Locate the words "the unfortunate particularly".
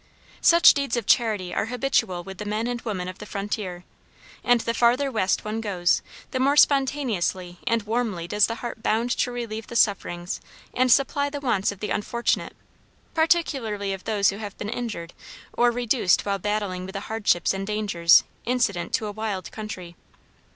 11.81-13.93